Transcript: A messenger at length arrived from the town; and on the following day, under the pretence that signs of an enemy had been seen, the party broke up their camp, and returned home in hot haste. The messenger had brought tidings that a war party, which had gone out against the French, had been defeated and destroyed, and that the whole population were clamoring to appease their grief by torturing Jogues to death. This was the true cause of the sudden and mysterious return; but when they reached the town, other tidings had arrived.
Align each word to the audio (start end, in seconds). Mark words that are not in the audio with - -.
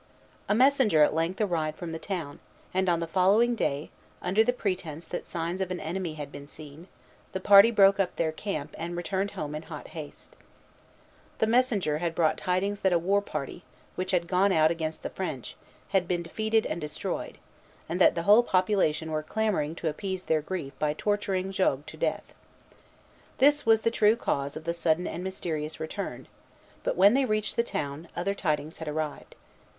A 0.49 0.55
messenger 0.55 1.03
at 1.03 1.13
length 1.13 1.39
arrived 1.39 1.77
from 1.77 1.91
the 1.91 1.99
town; 1.99 2.39
and 2.73 2.89
on 2.89 3.01
the 3.01 3.05
following 3.05 3.53
day, 3.53 3.91
under 4.19 4.43
the 4.43 4.51
pretence 4.51 5.05
that 5.05 5.27
signs 5.27 5.61
of 5.61 5.69
an 5.69 5.79
enemy 5.79 6.13
had 6.15 6.31
been 6.31 6.47
seen, 6.47 6.87
the 7.33 7.39
party 7.39 7.69
broke 7.69 7.99
up 7.99 8.15
their 8.15 8.31
camp, 8.31 8.73
and 8.79 8.97
returned 8.97 9.29
home 9.37 9.53
in 9.53 9.61
hot 9.61 9.89
haste. 9.89 10.35
The 11.37 11.45
messenger 11.45 11.99
had 11.99 12.15
brought 12.15 12.39
tidings 12.39 12.79
that 12.79 12.91
a 12.91 12.97
war 12.97 13.21
party, 13.21 13.63
which 13.93 14.09
had 14.09 14.25
gone 14.25 14.51
out 14.51 14.71
against 14.71 15.03
the 15.03 15.09
French, 15.11 15.55
had 15.89 16.07
been 16.07 16.23
defeated 16.23 16.65
and 16.65 16.81
destroyed, 16.81 17.37
and 17.87 18.01
that 18.01 18.15
the 18.15 18.23
whole 18.23 18.41
population 18.41 19.11
were 19.11 19.21
clamoring 19.21 19.75
to 19.75 19.87
appease 19.87 20.23
their 20.23 20.41
grief 20.41 20.73
by 20.79 20.93
torturing 20.93 21.51
Jogues 21.51 21.85
to 21.85 21.95
death. 21.97 22.23
This 23.37 23.67
was 23.67 23.81
the 23.81 23.91
true 23.91 24.15
cause 24.15 24.57
of 24.57 24.63
the 24.63 24.73
sudden 24.73 25.05
and 25.05 25.23
mysterious 25.23 25.79
return; 25.79 26.27
but 26.83 26.95
when 26.97 27.13
they 27.13 27.23
reached 27.25 27.55
the 27.55 27.61
town, 27.61 28.07
other 28.15 28.33
tidings 28.33 28.79
had 28.79 28.87
arrived. 28.87 29.35